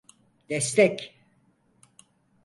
[0.49, 0.97] Destek.